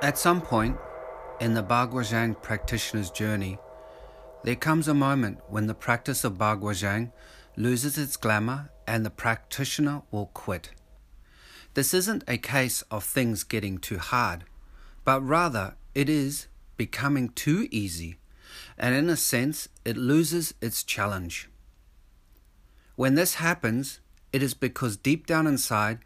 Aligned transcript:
At 0.00 0.16
some 0.16 0.40
point 0.40 0.78
in 1.40 1.54
the 1.54 1.62
Baguazhang 1.62 2.40
practitioner's 2.40 3.10
journey, 3.10 3.58
there 4.44 4.54
comes 4.54 4.86
a 4.86 4.94
moment 4.94 5.40
when 5.48 5.66
the 5.66 5.74
practice 5.74 6.22
of 6.22 6.38
Baguazhang 6.38 7.10
loses 7.56 7.98
its 7.98 8.16
glamour 8.16 8.70
and 8.86 9.04
the 9.04 9.10
practitioner 9.10 10.02
will 10.12 10.26
quit. 10.26 10.70
This 11.74 11.92
isn't 11.92 12.22
a 12.28 12.38
case 12.38 12.82
of 12.92 13.02
things 13.02 13.42
getting 13.42 13.78
too 13.78 13.98
hard, 13.98 14.44
but 15.04 15.20
rather 15.20 15.74
it 15.96 16.08
is 16.08 16.46
becoming 16.76 17.30
too 17.30 17.66
easy, 17.72 18.18
and 18.78 18.94
in 18.94 19.10
a 19.10 19.16
sense, 19.16 19.68
it 19.84 19.96
loses 19.96 20.54
its 20.60 20.84
challenge. 20.84 21.50
When 22.94 23.16
this 23.16 23.34
happens, 23.34 23.98
it 24.32 24.44
is 24.44 24.54
because 24.54 24.96
deep 24.96 25.26
down 25.26 25.48
inside, 25.48 25.98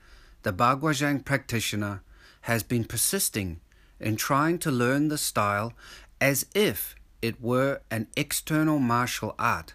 the 0.45 0.53
Baguazhang 0.53 1.27
practitioner 1.27 2.03
has 2.43 2.63
been 2.63 2.85
persisting 2.85 3.61
in 4.03 4.17
trying 4.17 4.59
to 4.59 4.71
learn 4.71 5.09
the 5.09 5.19
style 5.19 5.73
as 6.21 6.47
if 6.55 6.95
it 7.21 7.41
were 7.41 7.81
an 7.91 8.09
external 8.17 8.79
martial 8.79 9.35
art, 9.39 9.75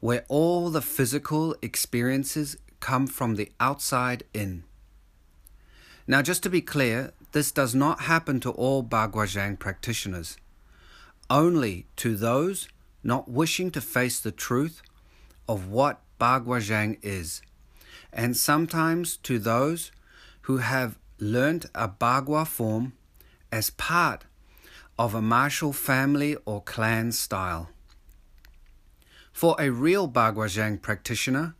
where 0.00 0.24
all 0.28 0.70
the 0.70 0.82
physical 0.82 1.56
experiences 1.62 2.56
come 2.80 3.06
from 3.06 3.36
the 3.36 3.50
outside 3.58 4.22
in. 4.34 4.64
Now, 6.06 6.20
just 6.20 6.42
to 6.42 6.50
be 6.50 6.60
clear, 6.60 7.12
this 7.32 7.50
does 7.50 7.74
not 7.74 8.02
happen 8.02 8.38
to 8.40 8.50
all 8.50 8.84
Baguazhang 8.84 9.58
practitioners, 9.58 10.36
only 11.30 11.86
to 11.96 12.16
those 12.16 12.68
not 13.02 13.30
wishing 13.30 13.70
to 13.70 13.80
face 13.80 14.20
the 14.20 14.32
truth 14.32 14.82
of 15.48 15.68
what 15.68 16.00
Baguazhang 16.20 16.98
is, 17.02 17.40
and 18.12 18.36
sometimes 18.36 19.16
to 19.18 19.38
those 19.38 19.90
who 20.42 20.58
have 20.58 20.98
learnt 21.18 21.66
a 21.74 21.88
Bagua 21.88 22.46
form 22.46 22.92
as 23.54 23.70
part 23.70 24.24
of 24.98 25.14
a 25.14 25.22
martial 25.22 25.72
family 25.72 26.36
or 26.44 26.60
clan 26.60 27.12
style. 27.12 27.70
For 29.32 29.54
a 29.60 29.70
real 29.70 30.08
Baguazhang 30.08 30.82
practitioner, 30.82 31.54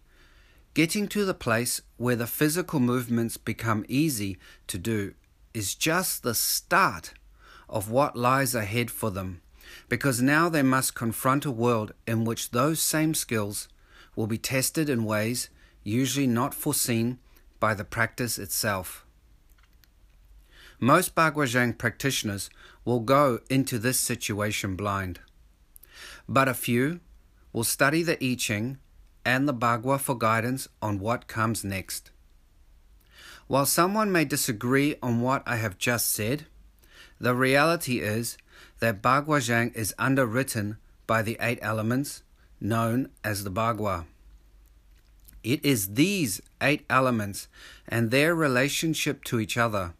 getting 0.75 1.07
to 1.07 1.25
the 1.25 1.35
place 1.35 1.83
where 1.97 2.17
the 2.17 2.27
physical 2.27 2.81
movements 2.81 3.37
become 3.37 3.87
easy 3.89 4.39
to 4.67 4.77
do 4.77 5.15
is 5.55 5.77
just 5.77 6.25
the 6.25 6.35
start 6.35 7.15
of 7.69 7.93
what 7.93 8.17
lies 8.17 8.57
ahead 8.57 8.91
for 8.91 9.13
them, 9.13 9.41
because 9.89 10.21
now 10.21 10.49
they 10.49 10.63
must 10.63 10.97
confront 10.97 11.45
a 11.45 11.53
world 11.53 11.93
in 12.09 12.25
which 12.25 12.51
those 12.51 12.81
same 12.81 13.15
skills 13.15 13.69
will 14.17 14.27
be 14.27 14.39
tested 14.39 14.89
in 14.89 15.05
ways 15.05 15.49
usually 15.85 16.27
not 16.27 16.55
foreseen 16.55 17.19
by 17.61 17.73
the 17.73 17.85
practice 17.85 18.37
itself. 18.37 19.04
Most 20.81 21.15
Baguazhang 21.15 21.79
practitioners 21.79 22.51
will 22.85 23.01
go 23.01 23.39
into 23.49 23.79
this 23.79 23.99
situation 23.99 24.75
blind, 24.75 25.21
but 26.29 26.49
a 26.49 26.55
few 26.55 27.01
will 27.53 27.65
study 27.65 28.03
the 28.03 28.23
I 28.23 28.35
Ching 28.35 28.79
and 29.25 29.49
the 29.49 29.55
Bagua 29.55 30.01
for 30.01 30.19
guidance 30.19 30.69
on 30.83 30.99
what 30.99 31.29
comes 31.29 31.65
next. 31.65 32.11
While 33.47 33.67
someone 33.67 34.11
may 34.11 34.25
disagree 34.25 34.97
on 35.03 35.21
what 35.21 35.43
I 35.47 35.57
have 35.57 35.79
just 35.79 36.11
said, 36.11 36.47
the 37.21 37.35
reality 37.35 38.01
is 38.01 38.37
that 38.81 39.01
Bagua 39.01 39.39
Zhang 39.41 39.75
is 39.77 39.95
underwritten 39.99 40.79
by 41.07 41.23
the 41.23 41.37
eight 41.41 41.59
elements 41.63 42.23
known 42.61 43.11
as 43.23 43.45
the 43.45 43.51
Bagua. 43.51 44.07
It 45.45 45.65
is 45.65 45.95
these 45.95 46.41
eight 46.61 46.85
elements 46.91 47.49
and 47.87 48.11
their 48.11 48.35
relationship 48.35 49.23
to 49.25 49.39
each 49.39 49.57
other 49.57 49.95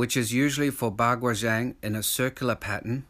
which 0.00 0.16
is 0.16 0.32
usually 0.32 0.70
for 0.70 0.90
Baguazhang 0.90 1.74
in 1.82 1.94
a 1.94 2.02
circular 2.02 2.54
pattern, 2.54 3.04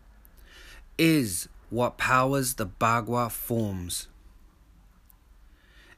is 0.98 1.48
what 1.68 1.96
powers 1.96 2.54
the 2.54 2.66
Bagua 2.66 3.30
forms. 3.30 4.08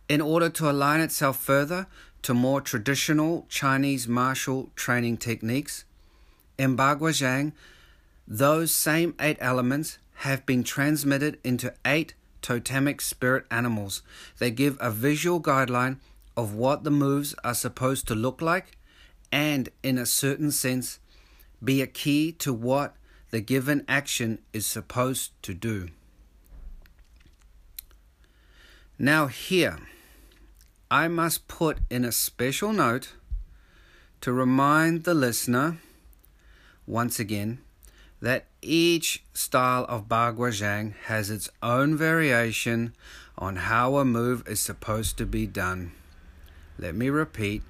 In 0.06 0.20
order 0.20 0.50
to 0.50 0.70
align 0.70 1.00
itself 1.00 1.38
further 1.38 1.86
to 2.20 2.34
more 2.34 2.60
traditional 2.60 3.46
Chinese 3.48 4.06
martial 4.06 4.68
training 4.76 5.16
techniques, 5.16 5.86
in 6.58 6.76
Baguazhang, 6.76 7.52
those 8.28 8.70
same 8.74 9.14
eight 9.18 9.38
elements 9.40 9.96
have 10.16 10.44
been 10.44 10.62
transmitted 10.62 11.38
into 11.42 11.72
eight 11.86 12.12
totemic 12.42 13.00
spirit 13.00 13.46
animals. 13.50 14.02
They 14.36 14.50
give 14.50 14.76
a 14.78 14.90
visual 14.90 15.40
guideline 15.40 16.00
of 16.36 16.52
what 16.52 16.84
the 16.84 16.90
moves 16.90 17.34
are 17.42 17.54
supposed 17.54 18.06
to 18.08 18.14
look 18.14 18.42
like 18.42 18.76
and, 19.32 19.70
in 19.82 19.98
a 19.98 20.06
certain 20.06 20.52
sense, 20.52 21.00
be 21.64 21.80
a 21.80 21.86
key 21.86 22.30
to 22.32 22.52
what 22.52 22.94
the 23.30 23.40
given 23.40 23.84
action 23.88 24.38
is 24.52 24.66
supposed 24.66 25.32
to 25.42 25.54
do. 25.54 25.88
Now, 28.98 29.26
here, 29.26 29.78
I 30.90 31.08
must 31.08 31.48
put 31.48 31.78
in 31.90 32.04
a 32.04 32.12
special 32.12 32.72
note 32.72 33.14
to 34.20 34.32
remind 34.32 35.04
the 35.04 35.14
listener 35.14 35.78
once 36.86 37.18
again 37.18 37.58
that 38.20 38.46
each 38.60 39.24
style 39.32 39.84
of 39.88 40.08
Baguazhang 40.08 40.94
has 41.06 41.30
its 41.30 41.48
own 41.62 41.96
variation 41.96 42.94
on 43.36 43.56
how 43.56 43.96
a 43.96 44.04
move 44.04 44.46
is 44.46 44.60
supposed 44.60 45.16
to 45.18 45.26
be 45.26 45.46
done. 45.46 45.92
Let 46.78 46.94
me 46.94 47.08
repeat 47.08 47.62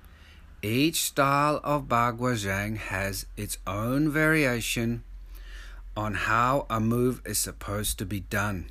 each 0.62 1.02
style 1.02 1.60
of 1.64 1.88
Baguazhang 1.88 2.76
has 2.76 3.26
its 3.36 3.58
own 3.66 4.08
variation 4.08 5.02
on 5.96 6.14
how 6.14 6.66
a 6.70 6.78
move 6.78 7.20
is 7.26 7.38
supposed 7.38 7.98
to 7.98 8.06
be 8.06 8.20
done. 8.20 8.66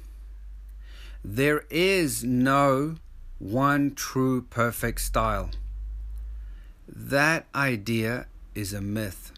There 1.23 1.65
is 1.69 2.23
no 2.23 2.95
one 3.37 3.93
true 3.93 4.43
perfect 4.43 5.01
style. 5.01 5.51
That 6.87 7.45
idea 7.53 8.27
is 8.55 8.73
a 8.73 8.81
myth. 8.81 9.31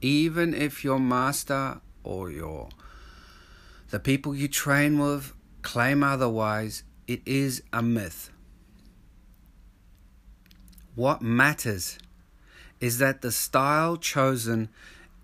Even 0.00 0.52
if 0.54 0.84
your 0.84 1.00
master 1.00 1.80
or 2.02 2.30
your 2.30 2.68
the 3.90 4.00
people 4.00 4.34
you 4.34 4.48
train 4.48 4.98
with 4.98 5.32
claim 5.62 6.02
otherwise, 6.02 6.82
it 7.06 7.20
is 7.24 7.62
a 7.72 7.82
myth. 7.82 8.30
What 10.94 11.22
matters 11.22 11.98
is 12.80 12.98
that 12.98 13.20
the 13.20 13.32
style 13.32 13.96
chosen 13.96 14.68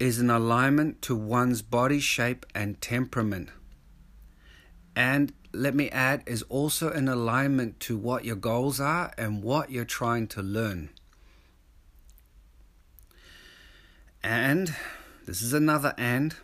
is 0.00 0.18
in 0.18 0.30
alignment 0.30 1.00
to 1.02 1.14
one's 1.14 1.62
body 1.62 2.00
shape 2.00 2.44
and 2.54 2.80
temperament. 2.80 3.50
And 4.96 5.32
let 5.52 5.74
me 5.74 5.88
add, 5.90 6.24
is 6.26 6.42
also 6.42 6.90
in 6.90 7.06
alignment 7.06 7.78
to 7.80 7.96
what 7.96 8.24
your 8.24 8.36
goals 8.36 8.80
are 8.80 9.12
and 9.16 9.42
what 9.42 9.70
you're 9.70 9.84
trying 9.84 10.26
to 10.28 10.42
learn. 10.42 10.90
And 14.22 14.74
this 15.26 15.40
is 15.40 15.52
another 15.52 15.94
and, 15.96 16.34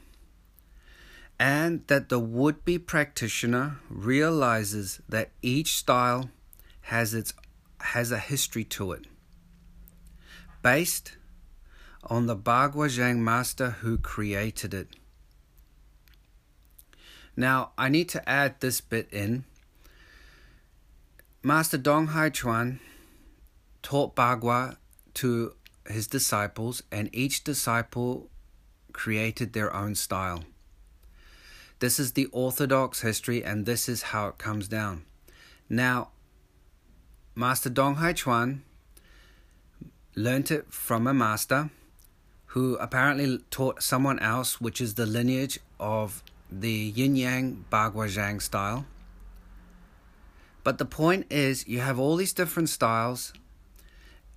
and 1.38 1.84
that 1.88 2.08
the 2.08 2.20
would 2.20 2.64
be 2.64 2.78
practitioner 2.78 3.78
realizes 3.88 5.00
that 5.08 5.30
each 5.42 5.76
style 5.76 6.30
has 6.82 7.12
its 7.12 7.34
has 7.80 8.10
a 8.10 8.18
history 8.18 8.64
to 8.64 8.92
it 8.92 9.06
based 10.62 11.16
on 12.04 12.26
the 12.26 12.36
Baguazhang 12.36 13.18
master 13.18 13.70
who 13.70 13.98
created 13.98 14.72
it. 14.72 14.88
Now, 17.36 17.72
I 17.76 17.88
need 17.88 18.08
to 18.10 18.28
add 18.28 18.60
this 18.60 18.80
bit 18.80 19.08
in. 19.12 19.44
Master 21.42 21.76
Dong 21.76 22.08
Hai 22.08 22.30
Chuan 22.30 22.80
taught 23.82 24.16
Bagua 24.16 24.76
to 25.14 25.54
his 25.88 26.06
disciples, 26.06 26.82
and 26.90 27.08
each 27.12 27.44
disciple 27.44 28.30
created 28.92 29.52
their 29.52 29.74
own 29.74 29.94
style. 29.94 30.44
This 31.78 32.00
is 32.00 32.12
the 32.12 32.26
orthodox 32.26 33.02
history, 33.02 33.44
and 33.44 33.66
this 33.66 33.88
is 33.88 34.02
how 34.02 34.28
it 34.28 34.38
comes 34.38 34.66
down. 34.66 35.04
Now, 35.68 36.08
Master 37.34 37.68
Dong 37.68 37.96
Hai 37.96 38.14
Chuan 38.14 38.62
learnt 40.16 40.50
it 40.50 40.72
from 40.72 41.06
a 41.06 41.12
master 41.12 41.70
who 42.46 42.74
apparently 42.76 43.38
taught 43.50 43.82
someone 43.82 44.18
else, 44.18 44.60
which 44.60 44.80
is 44.80 44.94
the 44.94 45.04
lineage 45.04 45.60
of 45.78 46.22
the 46.50 46.70
yin 46.70 47.14
yang 47.14 47.64
Bagua 47.70 48.08
Zhang 48.08 48.40
style. 48.40 48.86
But 50.64 50.78
the 50.78 50.86
point 50.86 51.26
is, 51.30 51.68
you 51.68 51.80
have 51.80 51.98
all 51.98 52.16
these 52.16 52.32
different 52.32 52.70
styles, 52.70 53.34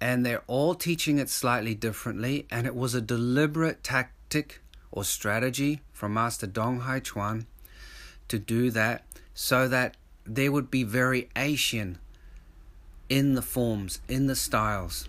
and 0.01 0.25
they're 0.25 0.43
all 0.47 0.75
teaching 0.75 1.17
it 1.17 1.29
slightly 1.29 1.75
differently, 1.75 2.45
and 2.51 2.67
it 2.67 2.75
was 2.75 2.93
a 2.93 3.01
deliberate 3.01 3.81
tactic 3.81 4.61
or 4.91 5.05
strategy 5.05 5.79
from 5.93 6.13
Master 6.13 6.45
Dong 6.45 6.81
Hai 6.81 6.99
Chuan 6.99 7.47
to 8.27 8.37
do 8.37 8.69
that 8.71 9.05
so 9.33 9.67
that 9.69 9.95
there 10.25 10.51
would 10.51 10.69
be 10.69 10.83
variation 10.83 11.99
in 13.07 13.35
the 13.35 13.41
forms, 13.41 14.01
in 14.09 14.27
the 14.27 14.35
styles. 14.35 15.07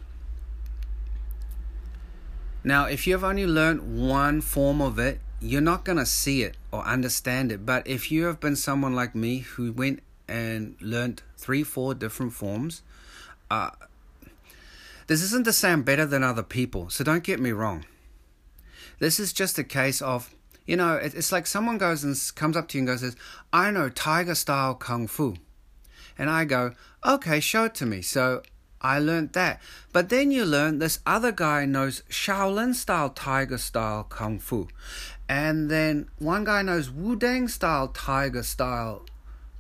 Now, 2.62 2.84
if 2.84 3.06
you've 3.06 3.24
only 3.24 3.46
learned 3.46 3.98
one 3.98 4.40
form 4.40 4.82
of 4.82 4.98
it, 4.98 5.20
you're 5.40 5.62
not 5.62 5.84
going 5.84 5.98
to 5.98 6.06
see 6.06 6.42
it 6.42 6.56
or 6.70 6.84
understand 6.84 7.50
it. 7.50 7.64
But 7.64 7.86
if 7.86 8.12
you 8.12 8.24
have 8.24 8.40
been 8.40 8.56
someone 8.56 8.94
like 8.94 9.14
me 9.14 9.38
who 9.38 9.72
went 9.72 10.00
and 10.28 10.76
learned 10.80 11.22
three, 11.36 11.62
four 11.62 11.94
different 11.94 12.34
forms, 12.34 12.82
uh, 13.50 13.70
this 15.06 15.22
isn't 15.22 15.44
to 15.44 15.52
say 15.52 15.72
I'm 15.72 15.82
better 15.82 16.06
than 16.06 16.22
other 16.22 16.42
people, 16.42 16.88
so 16.90 17.02
don't 17.02 17.24
get 17.24 17.40
me 17.40 17.50
wrong. 17.50 17.84
This 19.00 19.18
is 19.18 19.32
just 19.32 19.58
a 19.58 19.64
case 19.64 20.00
of, 20.02 20.34
you 20.66 20.76
know, 20.76 20.94
it's 20.96 21.32
like 21.32 21.46
someone 21.46 21.78
goes 21.78 22.04
and 22.04 22.14
comes 22.36 22.56
up 22.56 22.68
to 22.68 22.78
you 22.78 22.82
and 22.82 22.88
goes, 22.88 23.00
says, 23.00 23.16
I 23.52 23.70
know 23.70 23.88
tiger 23.88 24.34
style 24.34 24.74
kung 24.74 25.06
fu. 25.08 25.36
And 26.18 26.28
I 26.28 26.44
go, 26.44 26.74
okay, 27.04 27.40
show 27.40 27.64
it 27.64 27.74
to 27.76 27.86
me. 27.86 28.02
So 28.02 28.42
I 28.80 28.98
learned 28.98 29.34
that. 29.34 29.60
But 29.92 30.08
then 30.08 30.30
you 30.30 30.44
learn 30.44 30.78
this 30.78 31.00
other 31.04 31.32
guy 31.32 31.66
knows 31.66 32.02
Shaolin 32.08 32.74
style, 32.74 33.10
tiger 33.10 33.58
style 33.58 34.04
kung 34.04 34.38
fu. 34.38 34.68
And 35.28 35.70
then 35.70 36.08
one 36.18 36.44
guy 36.44 36.62
knows 36.62 36.88
Wudang 36.88 37.50
style, 37.50 37.88
tiger 37.88 38.42
style 38.42 39.04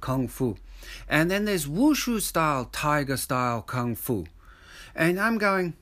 kung 0.00 0.26
fu. 0.26 0.56
And 1.08 1.30
then 1.30 1.44
there's 1.44 1.66
Wushu 1.66 2.20
style, 2.20 2.64
tiger 2.72 3.16
style 3.16 3.62
kung 3.62 3.94
fu. 3.94 4.26
And 4.94 5.20
I'm 5.20 5.38
going, 5.38 5.74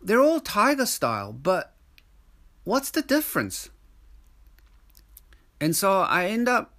they're 0.00 0.20
all 0.20 0.40
tiger 0.40 0.86
style, 0.86 1.32
but 1.32 1.74
what's 2.64 2.90
the 2.90 3.02
difference? 3.02 3.70
And 5.60 5.74
so 5.74 6.00
I 6.00 6.26
end 6.26 6.48
up 6.48 6.71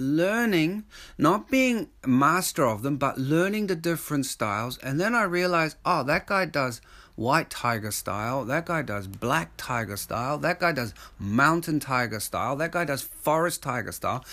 learning, 0.00 0.84
not 1.18 1.50
being 1.50 1.90
master 2.06 2.64
of 2.64 2.82
them, 2.82 2.96
but 2.96 3.18
learning 3.18 3.66
the 3.66 3.76
different 3.76 4.26
styles. 4.26 4.78
And 4.78 5.00
then 5.00 5.14
I 5.14 5.22
realized, 5.22 5.76
oh, 5.84 6.02
that 6.04 6.26
guy 6.26 6.46
does 6.46 6.80
white 7.16 7.50
tiger 7.50 7.90
style, 7.90 8.44
that 8.46 8.66
guy 8.66 8.82
does 8.82 9.06
black 9.06 9.52
tiger 9.56 9.96
style, 9.96 10.38
that 10.38 10.58
guy 10.58 10.72
does 10.72 10.94
mountain 11.18 11.78
tiger 11.78 12.18
style, 12.18 12.56
that 12.56 12.72
guy 12.72 12.84
does 12.84 13.02
forest 13.02 13.62
tiger 13.62 13.92
style. 13.92 14.24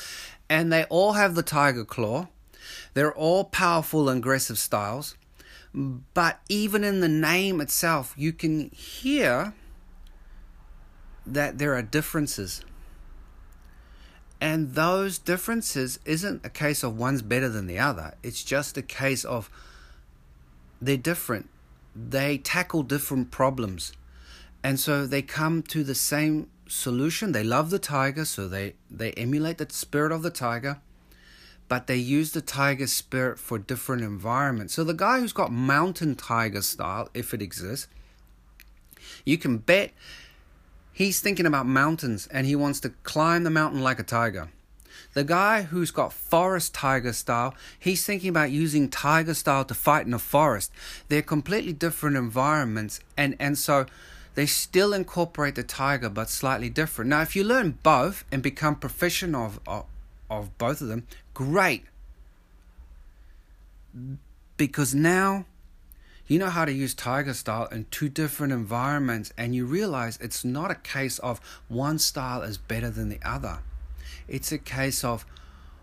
And 0.50 0.72
they 0.72 0.86
all 0.86 1.14
have 1.14 1.36
the 1.36 1.44
tiger 1.44 1.84
claw. 1.84 2.30
They're 2.94 3.14
all 3.14 3.44
powerful 3.44 4.10
and 4.10 4.20
aggressive 4.20 4.58
styles. 4.58 5.16
But 5.74 6.40
even 6.50 6.84
in 6.84 7.02
the 7.02 7.10
name 7.10 7.60
itself, 7.62 8.14
you 8.18 8.32
can 8.32 8.70
hear 8.70 9.54
that 11.26 11.58
there 11.58 11.76
are 11.76 11.82
differences. 11.82 12.62
And 14.40 14.76
those 14.76 15.18
differences 15.18 16.00
isn't 16.06 16.46
a 16.46 16.50
case 16.50 16.84
of 16.84 16.98
one's 16.98 17.22
better 17.22 17.50
than 17.50 17.68
the 17.68 17.80
other. 17.80 18.14
It's 18.22 18.44
just 18.44 18.78
a 18.78 18.84
case 18.84 19.26
of 19.26 19.50
they're 20.80 20.98
different. 20.98 21.50
They 21.96 22.38
tackle 22.38 22.84
different 22.84 23.32
problems. 23.32 23.94
And 24.64 24.80
so 24.80 25.08
they 25.08 25.22
come 25.22 25.64
to 25.64 25.84
the 25.84 25.96
same 25.96 26.50
solution. 26.68 27.32
They 27.32 27.44
love 27.44 27.70
the 27.70 27.80
tiger, 27.80 28.26
so 28.26 28.48
they, 28.48 28.74
they 28.92 29.12
emulate 29.14 29.58
the 29.58 29.68
spirit 29.70 30.12
of 30.12 30.22
the 30.22 30.30
tiger, 30.30 30.80
but 31.68 31.88
they 31.88 31.96
use 31.96 32.32
the 32.32 32.42
tiger 32.42 32.88
spirit 32.88 33.40
for 33.40 33.58
different 33.58 34.04
environments. 34.04 34.74
So 34.74 34.84
the 34.84 34.94
guy 34.94 35.20
who's 35.20 35.34
got 35.34 35.52
mountain 35.52 36.16
tiger 36.16 36.62
style, 36.62 37.10
if 37.14 37.34
it 37.34 37.42
exists, 37.42 37.88
you 39.26 39.38
can 39.38 39.58
bet 39.58 39.92
He's 40.98 41.20
thinking 41.20 41.46
about 41.46 41.68
mountains 41.68 42.28
and 42.32 42.48
he 42.48 42.56
wants 42.56 42.80
to 42.80 42.90
climb 43.04 43.44
the 43.44 43.52
mountain 43.52 43.84
like 43.84 44.00
a 44.00 44.04
tiger. 44.04 44.50
The 45.14 45.24
guy 45.24 45.62
who's 45.62 45.92
got 45.92 46.12
forest 46.12 46.74
tiger 46.74 47.14
style, 47.14 47.54
he's 47.78 48.04
thinking 48.04 48.30
about 48.30 48.50
using 48.50 48.90
tiger 48.90 49.36
style 49.36 49.64
to 49.66 49.76
fight 49.76 50.08
in 50.08 50.14
a 50.16 50.18
forest. 50.18 50.72
They're 51.08 51.22
completely 51.22 51.72
different 51.72 52.18
environments, 52.18 53.00
and, 53.16 53.36
and 53.40 53.60
so 53.60 53.86
they 54.34 54.48
still 54.48 54.92
incorporate 54.92 55.54
the 55.54 55.62
tiger 55.62 56.10
but 56.10 56.32
slightly 56.32 56.68
different. 56.68 57.10
Now, 57.10 57.22
if 57.22 57.36
you 57.36 57.44
learn 57.44 57.78
both 57.84 58.26
and 58.32 58.42
become 58.42 58.76
proficient 58.76 59.36
of, 59.36 59.60
of, 59.68 59.86
of 60.32 60.58
both 60.58 60.82
of 60.82 60.88
them, 60.88 61.06
great. 61.36 61.86
Because 64.58 64.96
now 64.96 65.46
you 66.28 66.40
know 66.40 66.50
how 66.50 66.66
to 66.66 66.72
use 66.72 66.94
Tiger 66.94 67.34
style 67.34 67.68
in 67.68 67.86
two 67.90 68.10
different 68.10 68.52
environments, 68.52 69.32
and 69.38 69.56
you 69.56 69.66
realize 69.66 70.18
it's 70.22 70.44
not 70.44 70.72
a 70.72 70.76
case 70.76 71.20
of 71.20 71.40
one 71.70 72.00
style 72.00 72.42
is 72.42 72.58
better 72.58 72.90
than 72.90 73.10
the 73.10 73.20
other. 73.24 73.60
It's 74.28 74.52
a 74.52 74.58
case 74.58 75.04
of 75.04 75.26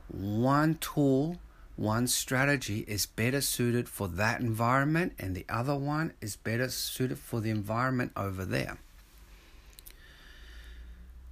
one 0.08 0.76
tool, 0.76 1.38
one 1.76 2.06
strategy 2.06 2.84
is 2.86 3.06
better 3.06 3.40
suited 3.40 3.88
for 3.88 4.06
that 4.06 4.40
environment, 4.40 5.14
and 5.18 5.34
the 5.34 5.46
other 5.48 5.74
one 5.74 6.12
is 6.20 6.36
better 6.36 6.68
suited 6.68 7.18
for 7.18 7.40
the 7.40 7.50
environment 7.50 8.12
over 8.16 8.44
there. 8.44 8.78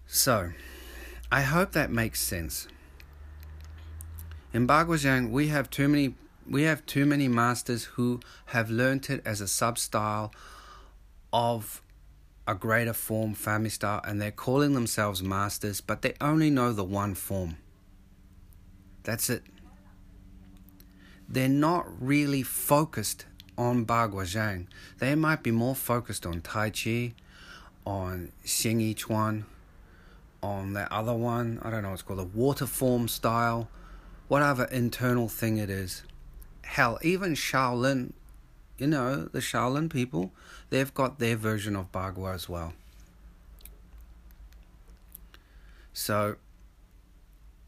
So, 0.07 0.53
I 1.31 1.43
hope 1.43 1.73
that 1.73 1.91
makes 1.91 2.21
sense. 2.21 2.67
In 4.53 4.67
Baguazhang, 4.67 5.31
we 5.31 5.49
have 5.49 5.71
too 5.71 5.89
many 5.89 6.15
we 6.49 6.63
have 6.63 6.85
too 6.87 7.07
many 7.07 7.29
masters 7.29 7.85
who 7.85 8.21
have 8.47 8.71
learnt 8.71 9.11
it 9.11 9.23
as 9.25 9.41
a 9.41 9.49
sub 9.49 9.79
style 9.79 10.33
of 11.33 11.83
a 12.47 12.55
greater 12.55 12.93
form 12.93 13.35
family 13.35 13.71
style 13.71 14.01
and 14.05 14.21
they're 14.21 14.31
calling 14.31 14.75
themselves 14.75 15.23
masters 15.23 15.81
but 15.81 16.03
they 16.03 16.15
only 16.21 16.51
know 16.51 16.73
the 16.73 16.85
one 16.85 17.15
form. 17.15 17.57
That's 19.05 19.31
it. 19.31 19.43
They're 21.29 21.49
not 21.49 21.87
really 22.01 22.43
focused 22.43 23.27
on 23.57 23.87
Baguazhang. 23.87 24.67
They 24.99 25.15
might 25.15 25.43
be 25.43 25.51
more 25.51 25.75
focused 25.75 26.27
on 26.27 26.41
Tai 26.41 26.71
Chi, 26.71 27.15
on 27.87 28.33
Xing 28.45 28.81
Yi 28.81 28.95
Chuan, 28.95 29.47
on 30.43 30.73
that 30.75 30.91
other 30.91 31.15
one, 31.15 31.59
I 31.63 31.71
don't 31.71 31.83
know, 31.83 31.93
it's 31.93 32.03
called 32.03 32.21
a 32.21 32.25
water 32.25 32.67
form 32.67 33.09
style, 33.09 33.69
whatever 34.29 34.65
internal 34.65 35.29
thing 35.29 35.57
it 35.57 35.71
is 35.71 36.03
hell, 36.65 36.99
even 37.03 37.35
Shaolin, 37.35 38.13
you 38.79 38.87
know, 38.87 39.25
the 39.25 39.41
Shaolin 39.41 39.91
people, 39.91 40.33
they've 40.71 40.93
got 40.93 41.19
their 41.19 41.37
version 41.37 41.77
of 41.77 41.93
Bagua 41.93 42.35
as 42.35 42.49
well. 42.49 42.73
So, 45.93 46.37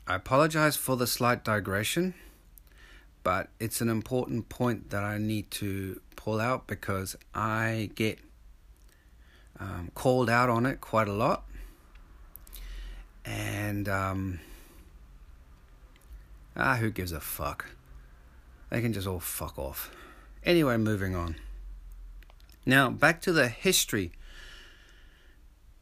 I 0.07 0.17
apologize 0.17 0.77
for 0.77 0.97
the 0.97 1.07
slight 1.07 1.45
digression, 1.45 2.15
but 3.23 3.49
it's 3.59 3.81
an 3.81 3.89
important 3.89 4.49
point 4.49 4.91
that 4.91 5.03
I 5.03 5.19
need 5.19 5.51
to 5.53 6.01
pull 6.17 6.41
out 6.41 6.67
because 6.67 7.17
I 7.35 7.91
get 7.95 8.19
um, 9.59 9.91
called 9.95 10.29
out 10.31 10.49
on 10.49 10.67
it 10.67 10.81
quite 10.81 11.09
a 11.09 11.13
lot. 11.13 11.45
And, 13.25 13.89
um, 13.89 14.41
ah, 16.57 16.77
who 16.77 16.91
gives 16.91 17.13
a 17.13 17.21
fuck? 17.21 17.67
They 18.75 18.81
can 18.81 18.93
just 18.93 19.07
all 19.07 19.21
fuck 19.21 19.57
off. 19.57 19.93
Anyway, 20.43 20.77
moving 20.79 21.15
on. 21.15 21.37
Now, 22.67 22.91
back 22.91 23.21
to 23.21 23.31
the 23.31 23.47
history. 23.47 24.11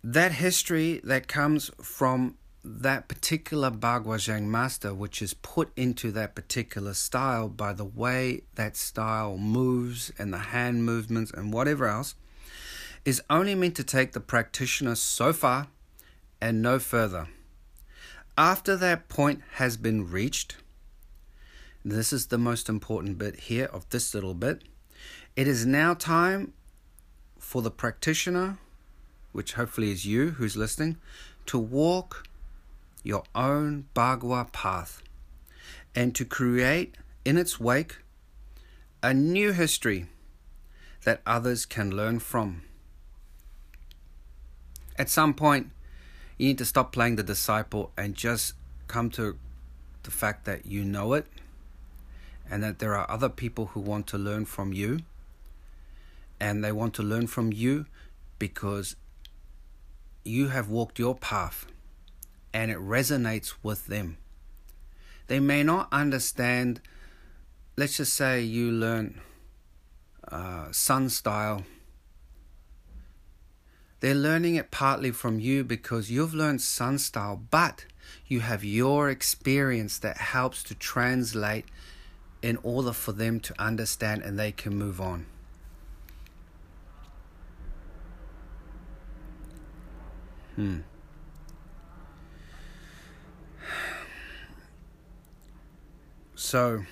That 0.04 0.32
history 0.32 1.00
that 1.02 1.26
comes 1.26 1.70
from 1.80 2.36
that 2.62 3.08
particular 3.08 3.70
Bagua 3.70 4.18
Zhang 4.18 4.42
master, 4.42 4.92
which 4.92 5.22
is 5.22 5.32
put 5.32 5.72
into 5.74 6.12
that 6.12 6.34
particular 6.34 6.92
style 6.92 7.48
by 7.48 7.72
the 7.72 7.86
way 7.86 8.42
that 8.56 8.76
style 8.76 9.38
moves 9.38 10.12
and 10.18 10.30
the 10.30 10.52
hand 10.52 10.84
movements 10.84 11.32
and 11.32 11.50
whatever 11.50 11.88
else, 11.88 12.14
is 13.06 13.22
only 13.30 13.54
meant 13.54 13.76
to 13.76 13.84
take 13.84 14.12
the 14.12 14.20
practitioner 14.20 14.96
so 14.96 15.32
far 15.32 15.68
and 16.42 16.60
no 16.60 16.78
further. 16.78 17.28
After 18.36 18.76
that 18.76 19.08
point 19.08 19.40
has 19.52 19.78
been 19.78 20.10
reached, 20.10 20.56
this 21.84 22.12
is 22.12 22.26
the 22.26 22.38
most 22.38 22.68
important 22.68 23.18
bit 23.18 23.40
here 23.40 23.66
of 23.66 23.88
this 23.90 24.14
little 24.14 24.34
bit. 24.34 24.62
It 25.34 25.48
is 25.48 25.66
now 25.66 25.94
time 25.94 26.52
for 27.38 27.60
the 27.60 27.70
practitioner, 27.70 28.58
which 29.32 29.54
hopefully 29.54 29.90
is 29.90 30.06
you 30.06 30.30
who's 30.30 30.56
listening, 30.56 30.98
to 31.46 31.58
walk 31.58 32.28
your 33.02 33.24
own 33.34 33.86
Bagua 33.94 34.52
path 34.52 35.02
and 35.94 36.14
to 36.14 36.24
create 36.24 36.96
in 37.24 37.36
its 37.36 37.58
wake 37.58 37.98
a 39.02 39.12
new 39.12 39.52
history 39.52 40.06
that 41.04 41.20
others 41.26 41.66
can 41.66 41.90
learn 41.90 42.20
from. 42.20 42.62
At 44.96 45.10
some 45.10 45.34
point, 45.34 45.72
you 46.38 46.46
need 46.46 46.58
to 46.58 46.64
stop 46.64 46.92
playing 46.92 47.16
the 47.16 47.22
disciple 47.24 47.90
and 47.96 48.14
just 48.14 48.54
come 48.86 49.10
to 49.10 49.36
the 50.04 50.10
fact 50.10 50.44
that 50.44 50.66
you 50.66 50.84
know 50.84 51.14
it 51.14 51.26
and 52.50 52.62
that 52.62 52.78
there 52.78 52.94
are 52.94 53.10
other 53.10 53.28
people 53.28 53.66
who 53.66 53.80
want 53.80 54.06
to 54.08 54.18
learn 54.18 54.44
from 54.44 54.72
you. 54.72 55.00
And 56.40 56.64
they 56.64 56.72
want 56.72 56.94
to 56.94 57.02
learn 57.02 57.26
from 57.28 57.52
you 57.52 57.86
because 58.38 58.96
you 60.24 60.48
have 60.48 60.68
walked 60.68 60.98
your 60.98 61.14
path 61.14 61.66
and 62.52 62.70
it 62.70 62.78
resonates 62.78 63.54
with 63.62 63.86
them. 63.86 64.18
They 65.28 65.40
may 65.40 65.62
not 65.62 65.88
understand, 65.92 66.80
let's 67.76 67.96
just 67.96 68.14
say 68.14 68.42
you 68.42 68.70
learn 68.70 69.20
uh, 70.28 70.72
sun 70.72 71.08
style 71.08 71.64
They're 74.02 74.16
learning 74.16 74.56
it 74.56 74.72
partly 74.72 75.12
from 75.12 75.38
you 75.38 75.62
because 75.62 76.10
you've 76.10 76.34
learned 76.34 76.60
Sun 76.60 76.98
style, 76.98 77.40
but 77.52 77.86
you 78.26 78.40
have 78.40 78.64
your 78.64 79.08
experience 79.08 79.96
that 79.98 80.16
helps 80.16 80.64
to 80.64 80.74
translate 80.74 81.66
in 82.42 82.58
order 82.62 82.92
for 82.92 83.12
them 83.12 83.38
to 83.40 83.54
understand 83.58 84.22
and 84.22 84.38
they 84.38 84.52
can 84.52 84.76
move 84.76 85.00
on. 85.00 85.26
Hmm. 90.56 90.78
So, 96.34 96.84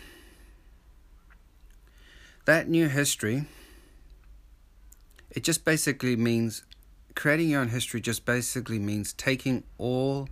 that 2.46 2.68
new 2.68 2.88
history, 2.88 3.44
it 5.30 5.44
just 5.44 5.64
basically 5.64 6.16
means 6.16 6.62
creating 7.14 7.50
your 7.50 7.60
own 7.60 7.68
history, 7.68 8.00
just 8.00 8.24
basically 8.24 8.78
means 8.78 9.12
taking 9.12 9.64
all 9.76 10.28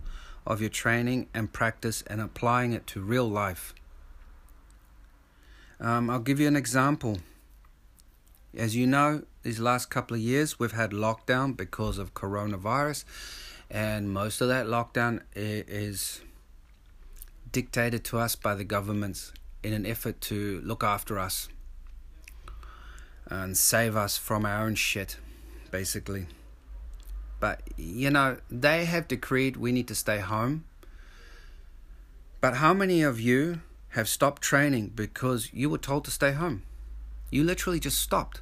of 0.47 0.61
your 0.61 0.69
training 0.69 1.27
and 1.33 1.51
practice 1.53 2.03
and 2.07 2.19
applying 2.19 2.73
it 2.73 2.87
to 2.87 3.01
real 3.01 3.29
life. 3.29 3.75
Um, 5.79 6.09
I'll 6.09 6.19
give 6.19 6.39
you 6.39 6.47
an 6.47 6.55
example. 6.55 7.19
As 8.55 8.75
you 8.75 8.85
know, 8.85 9.23
these 9.43 9.59
last 9.59 9.89
couple 9.89 10.15
of 10.15 10.21
years 10.21 10.59
we've 10.59 10.73
had 10.73 10.91
lockdown 10.91 11.55
because 11.55 11.97
of 11.97 12.13
coronavirus, 12.13 13.05
and 13.69 14.11
most 14.11 14.41
of 14.41 14.49
that 14.49 14.65
lockdown 14.65 15.21
is 15.35 16.21
dictated 17.51 18.03
to 18.05 18.17
us 18.17 18.35
by 18.35 18.55
the 18.55 18.63
governments 18.63 19.31
in 19.63 19.73
an 19.73 19.85
effort 19.85 20.19
to 20.21 20.61
look 20.63 20.83
after 20.83 21.17
us 21.17 21.47
and 23.27 23.57
save 23.57 23.95
us 23.95 24.17
from 24.17 24.45
our 24.45 24.65
own 24.65 24.75
shit, 24.75 25.17
basically. 25.71 26.27
But, 27.39 27.61
you 27.77 28.09
know, 28.09 28.37
they 28.49 28.85
have 28.85 29.07
decreed 29.07 29.55
we 29.55 29.71
need 29.71 29.87
to 29.87 29.95
stay 29.95 30.19
home. 30.19 30.65
But 32.41 32.55
how 32.55 32.73
many 32.73 33.01
of 33.01 33.19
you 33.19 33.61
have 33.89 34.07
stopped 34.07 34.41
training 34.41 34.91
because 34.95 35.49
you 35.53 35.69
were 35.69 35.77
told 35.77 36.05
to 36.05 36.11
stay 36.11 36.31
home? 36.31 36.63
You 37.31 37.43
literally 37.43 37.79
just 37.79 37.99
stopped. 37.99 38.41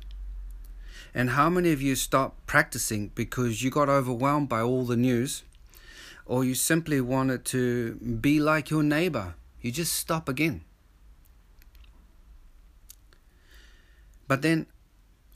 And 1.14 1.32
how 1.32 1.50
many 1.50 1.72
of 1.72 1.82
you 1.82 1.96
stopped 1.96 2.46
practicing 2.46 3.10
because 3.16 3.64
you 3.64 3.72
got 3.72 3.90
overwhelmed 3.90 4.50
by 4.50 4.62
all 4.62 4.86
the 4.86 4.98
news 4.98 5.44
or 6.26 6.44
you 6.44 6.54
simply 6.54 7.02
wanted 7.02 7.46
to 7.46 7.96
be 7.96 8.40
like 8.40 8.70
your 8.70 8.84
neighbor? 8.84 9.36
You 9.62 9.72
just 9.72 9.94
stop 9.94 10.30
again. 10.30 10.64
But 14.28 14.42
then, 14.42 14.68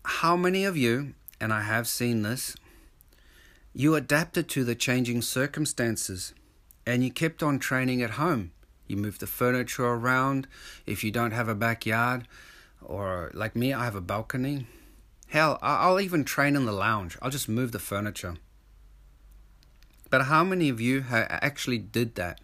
how 0.04 0.36
many 0.36 0.66
of 0.66 0.76
you, 0.76 1.14
and 1.40 1.54
I 1.54 1.62
have 1.62 1.88
seen 1.88 2.24
this, 2.24 2.56
you 3.74 3.96
adapted 3.96 4.50
to 4.50 4.64
the 4.66 4.76
changing 4.76 5.22
circumstances 5.22 6.34
and 6.86 7.04
you 7.04 7.12
kept 7.12 7.42
on 7.42 7.58
training 7.58 8.02
at 8.02 8.12
home. 8.12 8.52
You 8.92 8.98
move 8.98 9.18
the 9.20 9.28
furniture 9.28 9.86
around. 9.86 10.48
If 10.86 11.04
you 11.04 11.12
don't 11.12 11.32
have 11.32 11.48
a 11.48 11.56
backyard, 11.56 12.28
or 12.82 13.32
like 13.34 13.56
me, 13.56 13.74
I 13.74 13.86
have 13.86 13.96
a 13.96 14.02
balcony. 14.02 14.68
Hell, 15.28 15.58
I'll 15.62 16.00
even 16.00 16.24
train 16.24 16.56
in 16.56 16.66
the 16.66 16.72
lounge. 16.72 17.18
I'll 17.22 17.32
just 17.32 17.50
move 17.50 17.72
the 17.72 17.80
furniture. 17.80 18.36
But 20.10 20.24
how 20.24 20.44
many 20.44 20.70
of 20.70 20.80
you 20.80 21.06
actually 21.10 21.80
did 21.80 22.16
that? 22.16 22.42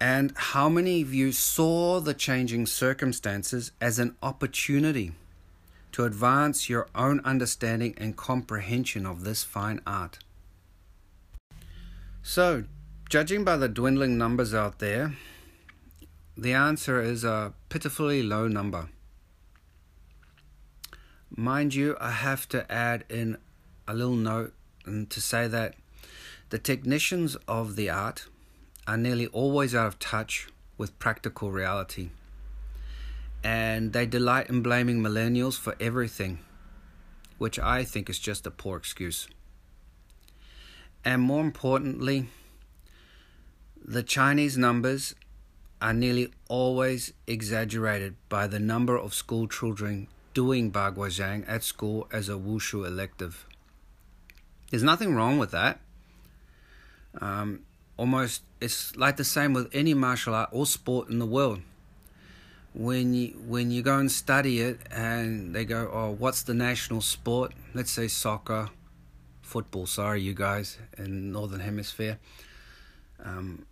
And 0.00 0.32
how 0.36 0.68
many 0.68 1.00
of 1.00 1.14
you 1.14 1.32
saw 1.32 2.00
the 2.00 2.14
changing 2.14 2.66
circumstances 2.66 3.72
as 3.80 3.98
an 3.98 4.16
opportunity? 4.22 5.12
to 5.92 6.04
advance 6.04 6.68
your 6.68 6.86
own 6.94 7.20
understanding 7.24 7.94
and 7.98 8.16
comprehension 8.16 9.06
of 9.06 9.24
this 9.24 9.42
fine 9.42 9.80
art. 9.86 10.18
So, 12.22 12.64
judging 13.08 13.42
by 13.42 13.56
the 13.56 13.68
dwindling 13.68 14.18
numbers 14.18 14.52
out 14.52 14.78
there, 14.80 15.14
the 16.36 16.52
answer 16.52 17.00
is 17.00 17.24
a 17.24 17.54
pitifully 17.68 18.22
low 18.22 18.46
number. 18.46 18.90
Mind 21.30 21.74
you, 21.74 21.96
I 22.00 22.10
have 22.10 22.48
to 22.50 22.70
add 22.70 23.04
in 23.08 23.38
a 23.86 23.94
little 23.94 24.14
note 24.14 24.52
to 24.84 25.20
say 25.20 25.48
that 25.48 25.74
the 26.50 26.58
technicians 26.58 27.36
of 27.46 27.76
the 27.76 27.88
art 27.88 28.28
are 28.86 28.96
nearly 28.96 29.26
always 29.28 29.74
out 29.74 29.86
of 29.86 29.98
touch 29.98 30.48
with 30.76 30.98
practical 30.98 31.50
reality 31.50 32.10
and 33.42 33.92
they 33.92 34.06
delight 34.06 34.48
in 34.48 34.62
blaming 34.62 35.00
millennials 35.00 35.58
for 35.58 35.76
everything, 35.80 36.40
which 37.38 37.58
I 37.58 37.84
think 37.84 38.10
is 38.10 38.18
just 38.18 38.46
a 38.46 38.50
poor 38.50 38.76
excuse. 38.76 39.28
And 41.04 41.22
more 41.22 41.40
importantly, 41.40 42.28
the 43.84 44.02
Chinese 44.02 44.56
numbers 44.56 45.14
are 45.80 45.92
nearly 45.92 46.30
always 46.48 47.12
exaggerated 47.26 48.16
by 48.28 48.46
the 48.46 48.58
number 48.58 48.96
of 48.96 49.14
school 49.14 49.46
children 49.46 50.08
doing 50.34 50.70
Baguazhang 50.70 51.44
at 51.48 51.62
school 51.64 52.08
as 52.12 52.28
a 52.28 52.32
wushu 52.32 52.86
elective. 52.86 53.46
There's 54.70 54.82
nothing 54.82 55.14
wrong 55.14 55.38
with 55.38 55.52
that. 55.52 55.80
Um, 57.20 57.60
almost, 57.96 58.42
it's 58.60 58.94
like 58.96 59.16
the 59.16 59.24
same 59.24 59.52
with 59.52 59.68
any 59.72 59.94
martial 59.94 60.34
art 60.34 60.50
or 60.52 60.66
sport 60.66 61.08
in 61.08 61.18
the 61.18 61.26
world 61.26 61.60
when 62.74 63.14
you 63.14 63.28
when 63.46 63.70
you 63.70 63.82
go 63.82 63.98
and 63.98 64.10
study 64.12 64.60
it 64.60 64.78
and 64.90 65.54
they 65.54 65.64
go 65.64 65.90
oh 65.92 66.10
what's 66.10 66.42
the 66.42 66.54
national 66.54 67.00
sport 67.00 67.52
let's 67.74 67.90
say 67.90 68.06
soccer 68.06 68.70
football 69.42 69.86
sorry 69.86 70.20
you 70.20 70.34
guys 70.34 70.78
in 70.96 71.32
northern 71.32 71.60
hemisphere 71.60 72.18
um, 73.24 73.66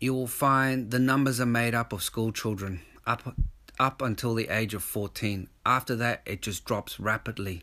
you 0.00 0.14
will 0.14 0.26
find 0.26 0.90
the 0.90 0.98
numbers 0.98 1.40
are 1.40 1.46
made 1.46 1.74
up 1.74 1.92
of 1.92 2.02
school 2.02 2.32
children 2.32 2.80
up 3.06 3.34
up 3.78 4.02
until 4.02 4.34
the 4.34 4.48
age 4.48 4.74
of 4.74 4.82
14 4.82 5.48
after 5.64 5.94
that 5.96 6.22
it 6.26 6.42
just 6.42 6.64
drops 6.64 6.98
rapidly 6.98 7.62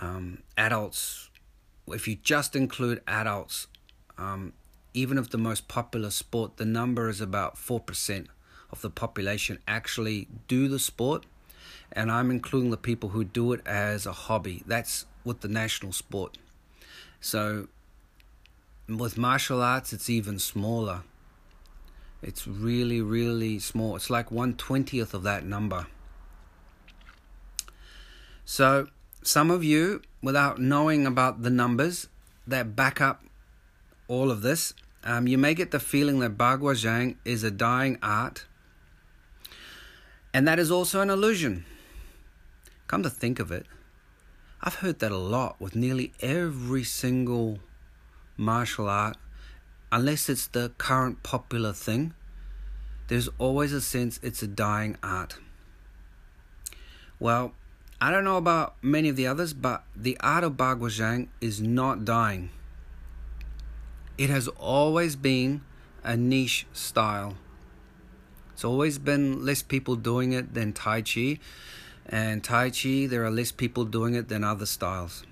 um, 0.00 0.42
adults 0.56 1.30
if 1.88 2.08
you 2.08 2.16
just 2.16 2.56
include 2.56 3.02
adults 3.06 3.66
um, 4.16 4.52
even 4.94 5.18
of 5.18 5.30
the 5.30 5.38
most 5.38 5.68
popular 5.68 6.10
sport 6.10 6.56
the 6.56 6.64
number 6.64 7.08
is 7.08 7.20
about 7.20 7.56
4% 7.56 8.26
of 8.74 8.82
the 8.82 8.90
population 8.90 9.60
actually 9.68 10.26
do 10.48 10.66
the 10.66 10.80
sport, 10.80 11.26
and 11.92 12.10
I'm 12.10 12.28
including 12.28 12.72
the 12.72 12.76
people 12.76 13.10
who 13.10 13.22
do 13.22 13.52
it 13.52 13.64
as 13.64 14.04
a 14.04 14.12
hobby. 14.12 14.64
That's 14.66 15.06
with 15.24 15.42
the 15.42 15.48
national 15.48 15.92
sport. 15.92 16.38
So, 17.20 17.68
with 18.88 19.16
martial 19.16 19.62
arts, 19.62 19.92
it's 19.92 20.10
even 20.10 20.38
smaller. 20.38 21.02
It's 22.22 22.46
really, 22.46 23.00
really 23.00 23.58
small. 23.58 23.96
It's 23.96 24.10
like 24.10 24.30
one 24.30 24.54
twentieth 24.54 25.14
of 25.14 25.22
that 25.24 25.44
number. 25.44 25.86
So, 28.44 28.88
some 29.22 29.50
of 29.50 29.64
you, 29.64 30.02
without 30.22 30.58
knowing 30.58 31.06
about 31.06 31.42
the 31.42 31.50
numbers 31.50 32.08
that 32.46 32.76
back 32.76 33.00
up 33.00 33.24
all 34.08 34.30
of 34.30 34.42
this, 34.42 34.74
um, 35.02 35.26
you 35.26 35.38
may 35.38 35.54
get 35.54 35.70
the 35.70 35.80
feeling 35.80 36.20
that 36.20 36.36
Baguazhang 36.36 37.16
is 37.24 37.42
a 37.42 37.50
dying 37.50 37.98
art 38.02 38.46
and 40.34 40.48
that 40.48 40.58
is 40.58 40.70
also 40.70 41.00
an 41.00 41.08
illusion. 41.08 41.64
Come 42.88 43.04
to 43.04 43.08
think 43.08 43.38
of 43.38 43.52
it, 43.52 43.66
I've 44.60 44.76
heard 44.76 44.98
that 44.98 45.12
a 45.12 45.16
lot 45.16 45.60
with 45.60 45.76
nearly 45.76 46.12
every 46.20 46.82
single 46.82 47.60
martial 48.36 48.88
art, 48.88 49.16
unless 49.92 50.28
it's 50.28 50.46
the 50.46 50.72
current 50.78 51.22
popular 51.22 51.72
thing. 51.72 52.14
There's 53.08 53.28
always 53.38 53.72
a 53.72 53.80
sense 53.80 54.18
it's 54.22 54.42
a 54.42 54.46
dying 54.46 54.96
art. 55.02 55.36
Well, 57.20 57.52
I 58.00 58.10
don't 58.10 58.24
know 58.24 58.36
about 58.36 58.74
many 58.82 59.08
of 59.08 59.16
the 59.16 59.26
others, 59.26 59.52
but 59.52 59.84
the 59.94 60.16
art 60.20 60.44
of 60.44 60.54
Baguazhang 60.54 61.28
is 61.40 61.60
not 61.60 62.04
dying. 62.04 62.50
It 64.18 64.30
has 64.30 64.48
always 64.48 65.16
been 65.16 65.62
a 66.02 66.16
niche 66.16 66.66
style. 66.72 67.36
It's 68.52 68.64
always 68.64 68.98
been 68.98 69.44
less 69.44 69.62
people 69.62 69.96
doing 69.96 70.32
it 70.32 70.54
than 70.54 70.72
Tai 70.72 71.02
Chi. 71.02 71.38
And 72.06 72.44
Tai 72.44 72.70
Chi, 72.70 73.06
there 73.06 73.24
are 73.24 73.30
less 73.30 73.52
people 73.52 73.84
doing 73.84 74.14
it 74.14 74.28
than 74.28 74.44
other 74.44 74.66
styles. 74.66 75.24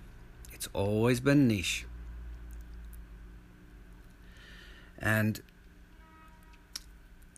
It's 0.52 0.68
always 0.72 1.20
been 1.20 1.46
niche. 1.46 1.84
And 5.02 5.42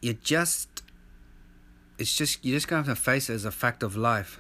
you 0.03 0.13
just, 0.13 0.83
it's 1.99 2.15
just, 2.15 2.45
you're 2.45 2.57
just 2.57 2.69
going 2.69 2.85
to 2.85 2.89
have 2.91 2.99
to 2.99 3.03
face 3.03 3.31
it 3.31 3.35
as 3.35 3.47
a 3.47 3.51
fact 3.51 3.83
of 3.83 3.97
life 3.97 4.39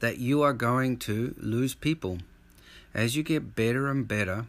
that 0.00 0.18
you 0.18 0.42
are 0.42 0.52
going 0.52 0.96
to 0.96 1.34
lose 1.38 1.74
people 1.74 2.18
as 2.92 3.16
you 3.16 3.22
get 3.22 3.54
better 3.54 3.88
and 3.88 4.08
better 4.08 4.46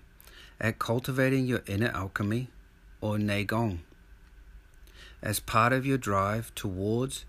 at 0.60 0.80
cultivating 0.80 1.46
your 1.46 1.62
inner 1.68 1.92
alchemy 1.94 2.50
or 3.00 3.18
Neigong 3.18 3.80
as 5.22 5.39
part 5.39 5.74
of 5.74 5.86
your 5.86 5.98
drive 5.98 6.54
towards 6.56 7.25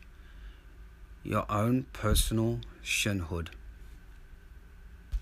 your 1.23 1.45
own 1.51 1.85
personal 1.93 2.61
Shen-hood. 2.83 3.51